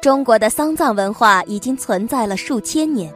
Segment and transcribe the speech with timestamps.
[0.00, 3.12] 中国的丧葬文化已经存在了数千年，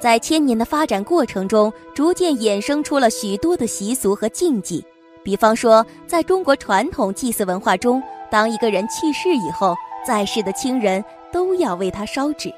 [0.00, 4.84] 在千年的发展过程中，逐渐衍生出了许多的习俗和禁忌。
[5.22, 8.02] 比方说，在中国传统祭祀文化中，
[8.32, 12.52] 当一个人去世以后，在世的亲人都要为他烧纸。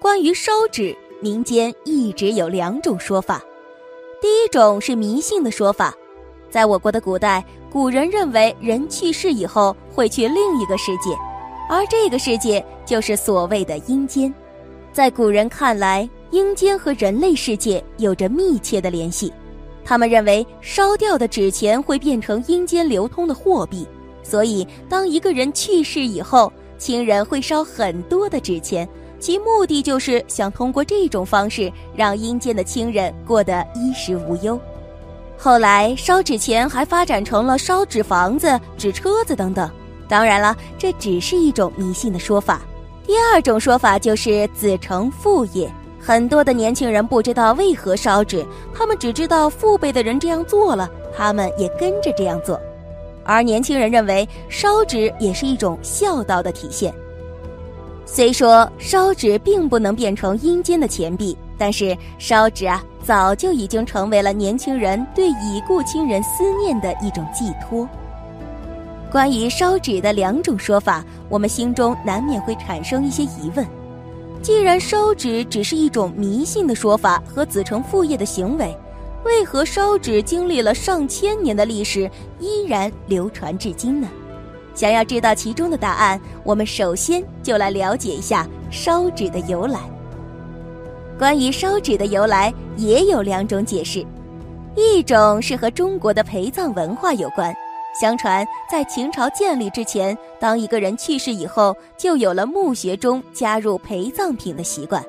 [0.00, 3.40] 关于烧纸，民间一直有两种说法。
[4.20, 5.94] 第一种是迷信的说法，
[6.50, 11.16] 在我国的古代，古人认为人去世以后会去另一个世界。
[11.70, 14.34] 而这个世界就是所谓的阴间，
[14.92, 19.32] 在古人看来，阴间和人类世界有着密切的联系。
[19.84, 23.86] 他们认为烧掉的纸钱会变成阴间流通的货币，
[24.20, 28.88] 所以当一个人去世以后，亲人会烧很多的纸钱，
[29.20, 34.58] 其目的就是想通过这种方式让阴间的亲人过得衣食无忧。
[35.38, 39.70] 后来，烧纸钱还发展成了烧纸房子、纸车子等等。
[40.10, 42.60] 当然了，这只是一种迷信的说法。
[43.06, 48.44] 第二种说法就是子承父业，很多的年轻人不知道为何烧纸，
[48.74, 52.60] 他们只知道父辈的人这样做了，他们也跟着这样做。
[53.24, 56.92] 而年轻人认为烧纸也是一种孝道的体现。
[58.04, 67.88] 虽说烧纸并不能变成阴间的钱币，但是烧纸啊，早就已经成为了年轻人对已故亲人思念的一种寄托。
[69.10, 73.66] 关于烧纸的两种说法，我们心中难免会产生一些疑问。
[74.40, 78.74] 既然烧纸只是一种迷信的说法和子承父业的行为，
[79.24, 82.08] 为何烧纸经历了上千年的历史
[82.38, 84.08] 依然流传至今呢？
[84.74, 89.80] 想要知道其中的答案，我们首先就来了解一下烧纸的由来。
[91.18, 94.06] 关于烧纸的由来，也有两种解释，
[94.76, 97.52] 一种是和中国的陪葬文化有关。
[98.00, 105.04] 相传，在秦朝建立之前，当一个人去世以后，就有了墓穴中加入陪葬品的习惯。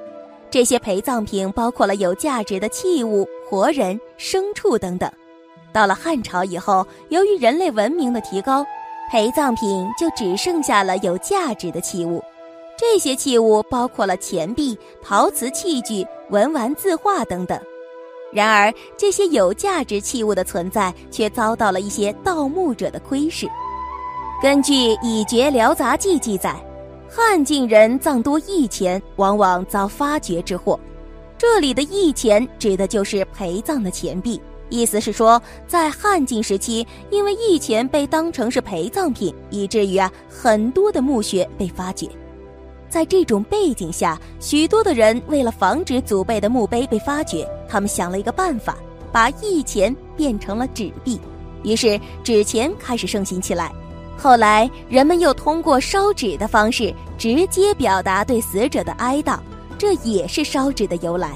[0.50, 5.10] 这些陪葬品包括了有价值的器物、活人、牲畜等等。
[5.72, 8.66] 到了汉朝以后，由于人类文明的提高，
[9.10, 12.22] 陪葬品就只剩下了有价值的器物。
[12.78, 17.58] 这些器物包括了钱币、陶瓷器具、文玩字画等等。
[18.32, 23.48] 然而，这些有价值器物的存在却遭到了一些盗墓者的窥视。
[24.42, 26.56] 根据《已绝辽杂记》记载，
[27.10, 30.80] 汉晋人葬多义钱，往往遭发掘之祸。
[31.38, 34.40] 这里的义钱指的就是陪葬的钱币，
[34.70, 42.08] 意思是说，在汉晋时期，因为义钱被当成是陪葬品，以至于啊，很多的墓穴被发掘。
[42.92, 48.78] 在这种背景下，许多的人为了防止祖辈的墓碑被发掘，他们想了一个办法，
[49.14, 51.18] 把义钱变成了纸币，
[51.64, 53.72] 于是纸钱开始盛行起来。
[54.18, 59.40] 后来，人们又通过烧纸的方式直接表达对死者的哀悼，
[59.78, 61.32] 这也是烧纸的由来。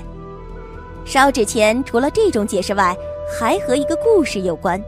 [1.06, 2.94] 烧纸钱除了这种解释外，
[3.40, 4.80] 还和一个故事有关。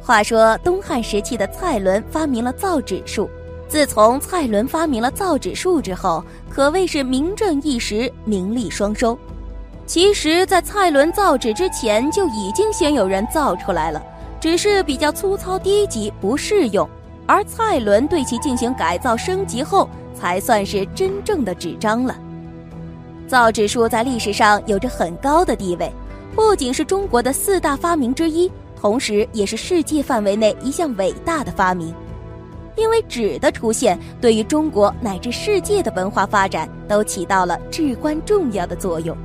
[0.00, 3.28] 话说，东汉时期的蔡伦发明了造纸术。
[3.70, 9.16] 自从蔡伦发明了造纸术之后，可谓是名震一时，名利双收。
[9.86, 14.02] 其实，在蔡伦造纸之前，就已经先有人造出来了，
[14.40, 16.88] 只是比较粗糙低级，不适用。
[17.26, 19.88] 而蔡伦对其进行改造升级后，
[20.18, 22.18] 才算是真正的纸张了。
[23.28, 25.92] 造纸术在历史上有着很高的地位，
[26.34, 31.94] 不仅是中国的四大发明之一，同时也是世界范围内一项伟大的发明。
[32.76, 39.16] 因为纸的出现，对于中国乃至世界的文化发展都起到了至关重要的作用。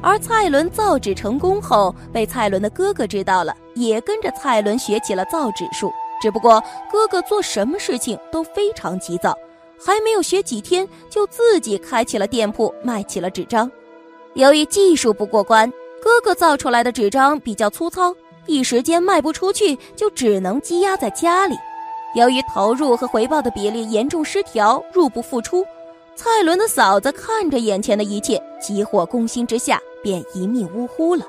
[0.00, 5.92] 而蔡伦造纸成功后，被蔡伦的哥哥知道了，也跟着蔡伦学起了造纸术。
[6.20, 9.36] 只不过哥哥做什么事情都非常急躁，
[9.80, 13.70] 还没有学几天，就自己开起了店铺，卖起了纸张。
[14.34, 15.68] 由于技术不过关，
[16.02, 18.14] 哥哥造出来的纸张比较粗糙，
[18.46, 21.56] 一时间卖不出去，就只能积压在家里。
[22.14, 25.64] 由于投入和回报的比例严重失调，入不敷出，
[26.16, 31.24] 蔡伦的嫂子看着眼前的一切，急火攻心之下，便一命呜呼了。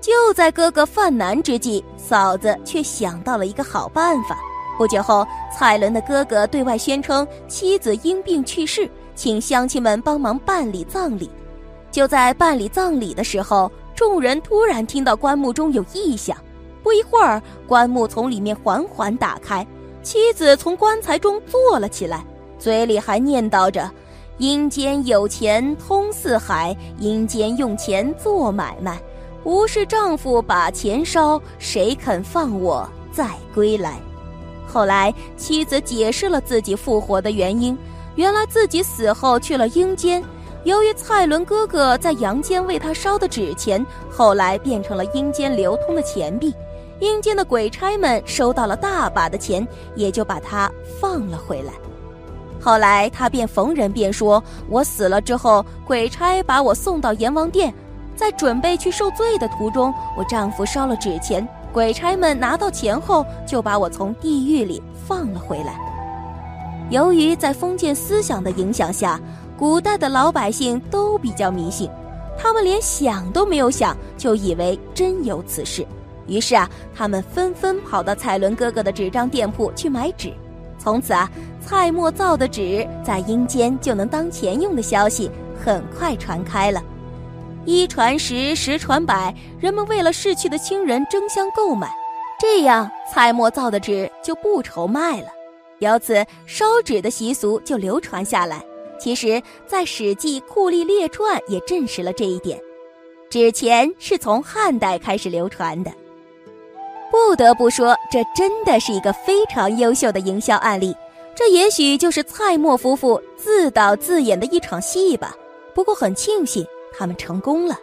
[0.00, 4.38] 就在哥哥犯难之际，嫂子却想到了一个好办法。
[4.76, 5.26] 不久后，
[5.56, 11.30] 蔡伦的哥哥对外宣称妻子因病去世，请乡亲们帮忙办理葬礼。
[11.90, 16.36] 就在办理葬礼的时候，众人突然听到棺木中有异响。
[16.84, 19.66] 不一会儿，棺木从里面缓缓打开，
[20.02, 22.22] 妻子从棺材中坐了起来，
[22.58, 23.90] 嘴里还念叨着
[24.36, 29.00] ：“阴间有钱通四海，阴间用钱做买卖，
[29.44, 33.98] 无视丈夫把钱烧，谁肯放我再归来？”
[34.68, 37.76] 后来，妻子解释了自己复活的原因，
[38.16, 40.22] 原来自己死后去了阴间。
[40.64, 46.54] 由于蔡伦哥哥在阳间为他烧的纸钱，后来变成了阴间流通的钱币。
[47.00, 50.70] 阴间的鬼差们收到了大把的钱，也就把他
[51.00, 51.72] 放了回来。
[52.60, 57.74] 后来他便逢人便说：“我死了之后，鬼差把我送到阎王殿，
[58.16, 65.78] 在准备去受罪的途中，我丈夫烧了纸钱，鬼差们拿到钱后，就把我从地狱里放了回来。”
[66.90, 69.20] 由于在封建思想的影响下，
[69.58, 71.90] 古代的老百姓都比较迷信，
[72.38, 75.86] 他们连想都没有想，就以为真有此事。
[76.26, 80.32] 于是啊，他们纷纷跑到蔡伦哥哥的纸张店铺去买纸。
[80.78, 81.30] 从此啊，
[81.64, 85.30] 蔡墨造的纸在阴间就能当钱用的消息
[85.62, 86.82] 很快传开了。
[87.64, 91.90] 一传十，十传百，人们为了逝去的亲人争相购买，
[92.38, 95.28] 这样蔡墨造的纸就不愁卖了。
[95.78, 98.62] 由此，烧纸的习俗就流传下来。
[98.98, 102.58] 其实，在《史记·酷吏列传》也证实了这一点。
[103.30, 105.90] 纸钱是从汉代开始流传的。
[107.14, 110.92] 不得不说，这真的是一个非常优秀的营销案例。
[111.32, 115.32] 这也许就是蔡墨夫妇自导自演的一场戏吧。
[115.76, 117.78] 不过很庆幸，他们成功了。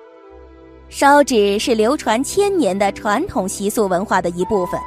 [0.90, 4.78] 烧纸是流传千年的传统习俗文化的一部分。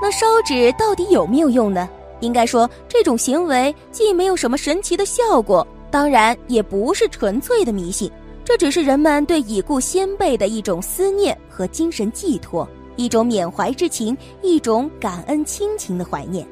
[0.00, 1.88] 那烧纸到底有没有用呢？
[2.20, 8.08] 应该说，这种行为既没有什么神奇的效果，当然也不是纯粹的迷信。
[8.44, 12.66] 这只是人们对已故先辈的一种思念和精神寄托。
[12.98, 16.44] 一种缅怀之情，一种感恩亲情的怀念。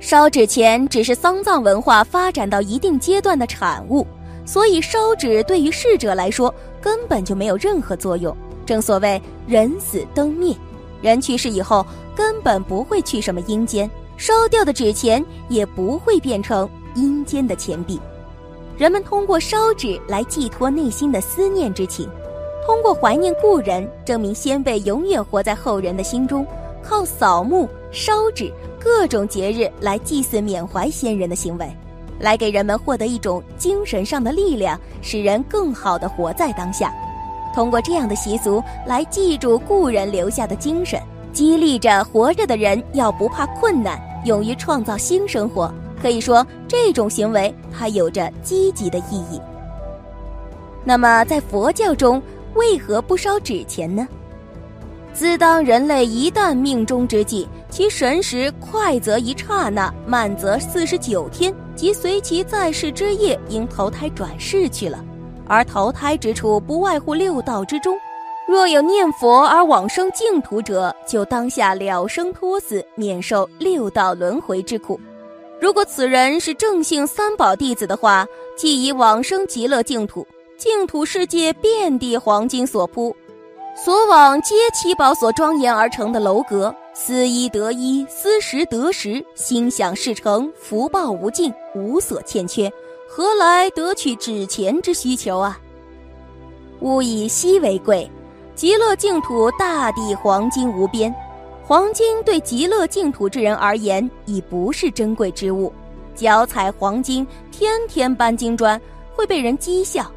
[0.00, 4.06] 烧纸钱只是丧葬文化发展到一定阶段的产物，
[4.46, 8.34] 所以烧纸对于逝者来说根本就没有任何作用。
[8.64, 10.56] 正所谓人死灯灭，
[11.02, 11.84] 人去世以后
[12.14, 18.00] 根本不会去什么阴间，烧掉的纸钱也不会变成阴间的钱币。
[18.78, 22.08] 人们通过烧纸来寄托内心的思念之情。
[22.66, 26.44] 通过怀念故人，证明先辈永远活在后人的心中；
[26.82, 31.70] 靠扫墓、烧纸各种节日来祭祀缅怀先人的行为，
[32.18, 36.92] 来给人们获得一种精神上的力量，使人更好的活在当下。
[37.54, 41.00] 通过这样的习俗来记住故人留下的精神，
[41.32, 45.72] 激励着活着的人要不怕困难，勇于创造新生活。
[46.02, 49.40] 可以说，这种行为它有着积极的意义。
[50.84, 52.22] 那么，在佛教中，
[52.56, 54.06] 为何不烧纸钱呢？
[55.12, 65.02] 自当人类一旦命中之际，其神识快则一刹那，慢则四十九天，即随其在世之业，应投胎转世去了。
[65.46, 67.96] 而投胎之处，不外乎六道之中。
[68.46, 75.00] 若有念佛而往生净土者，就当下了生脱死，免受六道轮回之苦。
[75.58, 78.26] 如果此人是正信三宝弟子的话，
[78.56, 80.26] 即以往生极乐净土。
[80.58, 83.14] 净土世界遍地黄金所铺，
[83.76, 92.72] 所往皆七宝所庄严而成的楼阁，思衣得衣，思食得食，心想事成，福报无尽，无所欠缺，
[93.06, 95.60] 何来得取纸钱之需求啊？
[96.80, 98.10] 物以稀为贵，
[98.54, 101.14] 极乐净土大地黄金无边，
[101.66, 105.70] 黄金对极乐净土之人而言已不是珍贵之物，
[106.14, 108.80] 脚踩黄金，天天搬金砖，
[109.14, 110.10] 会被人讥笑。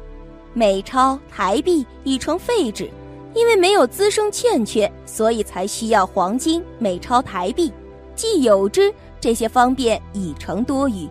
[0.52, 2.90] 美钞、台币已成废纸，
[3.34, 7.72] 因为没有滋生欠缺，所以才需要黄金、美钞、台币。
[8.16, 11.08] 既有之，这些方便已成多余。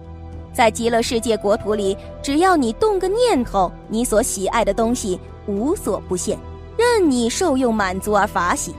[0.53, 6.37] 在极乐世界国土里，只要你动个念头，你所喜爱的东西无所不现，
[6.77, 8.75] 任你受用满足而法喜。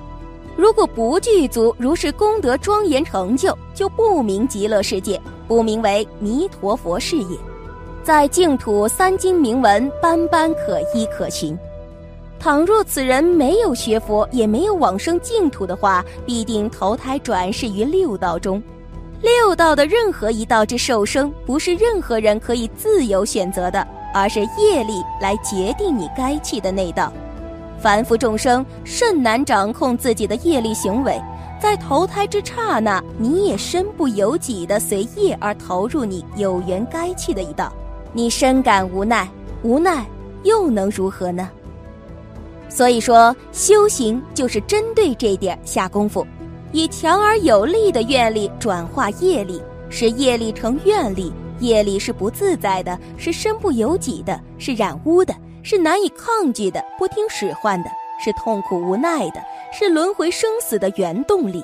[0.57, 7.39] 如果不具足如是功德庄严成就，就不名极乐世界，不名为弥陀佛事业。
[8.03, 11.57] 在净土三经铭文斑斑可依可循，
[12.39, 18.61] 倘若此人没有学佛，也没有往生净土的话，必定投胎转世于六道中。
[19.21, 27.13] 六道的任何一道之受生，不是任何人可以自由选择的，而是业力来决定你该去的那道。
[27.79, 31.21] 凡夫众生甚难掌控自己的业力行为，
[31.61, 37.71] 在投胎之刹那，你也身不由己的随业而投入你有缘该去的一道。
[38.13, 39.29] 你深感无奈，
[39.63, 40.05] 无奈
[40.43, 41.49] 又能如何呢？
[42.69, 46.27] 所以说，修行就是针对这点下功夫，
[46.73, 51.33] 以强而有力的愿力转化业力，使业力成愿力。
[51.59, 57.91] 业力是不自在的，是身不由己的，是染污的，是难以抗拒的，不听使唤的，
[58.25, 61.63] 是痛苦无奈的，是轮回生死的原动力。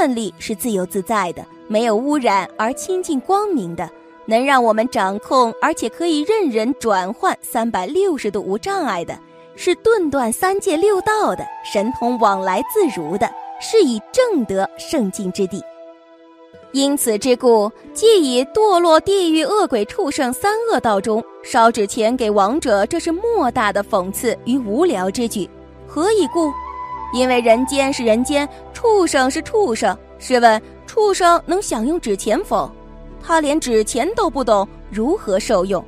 [0.00, 3.90] 愿力是自由自在的，没有污染而清净光明的。
[4.26, 9.18] 能让我们掌控，而且可以任人转换三百六十度无障碍的，
[9.56, 15.62] 是顿断三界六道的，神通往来自如的，是以正得圣境之地。
[16.72, 25.48] 因此之故，既以堕落地狱恶鬼畜生三恶道中烧纸钱给亡者，这是莫大的讽刺与无聊之举。
[25.86, 26.50] 何以故？
[27.12, 29.94] 因为人间是人间，畜生是畜生。
[30.18, 32.70] 试问，畜生能享用纸钱否？
[33.22, 35.82] 他连纸钱都不懂，如何受用？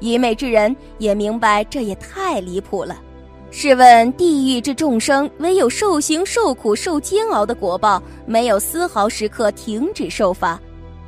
[0.00, 2.96] 愚昧之人也明白，这也太离谱了。
[3.50, 10.58] 试问，地狱之众生，唯有受刑、受苦、受煎熬的果报，没有丝毫时刻停止受罚，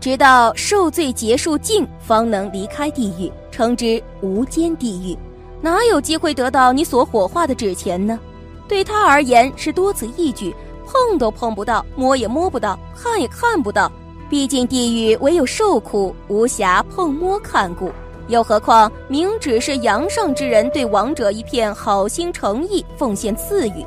[0.00, 5.16] 直到受罪结束尽，方能离开地狱，称之无间地狱。
[5.60, 8.18] 哪有机会得到你所火化的纸钱呢？
[8.66, 13.90] 对他而言是多此一举，碰都碰不到，摸也摸不到，看也看不到。
[14.32, 17.90] 毕竟地狱唯有受苦，无暇碰摸看顾。
[18.28, 23.84] 又何况明只是阳上之人对亡者一片好心诚意，奉献赐予。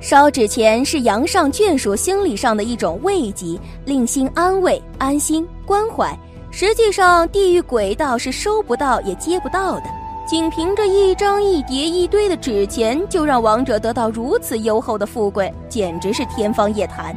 [0.00, 6.18] 烧纸钱是阳上眷属心理上的一种慰藉，令心安慰、安心、关怀。
[6.50, 9.84] 实际上，地狱鬼道是收不到也接不到的。
[10.26, 17.14] 仅凭着一张一叠一堆的纸钱，就让亡者得到如此优厚的富贵，简直是天方夜谭。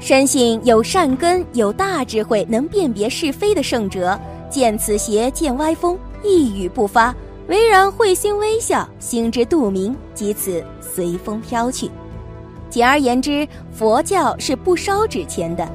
[0.00, 7.14] 深信有善根、有大智慧、能辨别是非的圣哲，见此邪见歪风，一语不发，
[7.48, 11.90] 唯然会心微笑，心知肚明，即此随风飘去。
[12.70, 15.68] 简而言之，佛教是不烧纸钱的。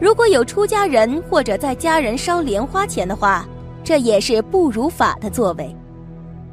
[0.00, 3.44] 如果有出家人或者在家人烧莲花钱的话，
[3.82, 5.74] 这也是不如法的作为。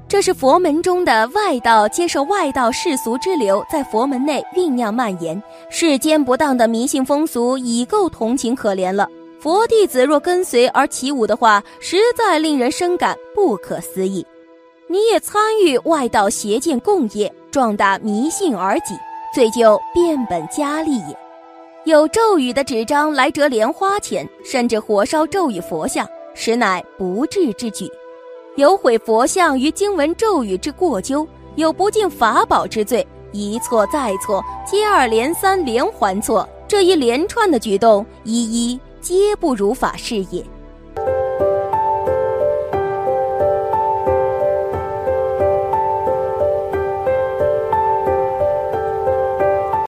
[0.09, 5.41] 这是佛门中的外道接受外道世俗之流，在佛门内酝酿蔓延。
[5.69, 9.07] 世间不当的迷信风俗已够同情可怜了，
[9.39, 14.25] 佛弟子若跟随而起舞的话，实在令人深感不可思议。
[14.87, 18.95] 你也参与外道邪见共业，壮大迷信而己，
[19.31, 21.15] 罪就变本加厉也。
[21.83, 27.87] 有咒语的纸张来折莲花钱，甚至火烧咒语佛像，实乃不智之举。
[28.59, 31.25] 有毁佛像与经文咒语之过咎，
[31.55, 40.43] 有不敬法宝之罪，一错再错，接二连三，连环错，这一连串的举动，一一皆不如法是也。